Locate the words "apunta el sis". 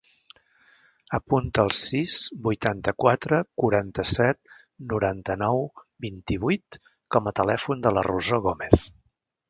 1.17-2.15